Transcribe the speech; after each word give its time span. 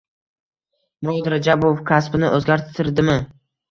Murod 1.05 1.31
Rajabov 1.35 1.79
kasbini 1.93 2.35
o‘zgartirdimi? 2.35 3.25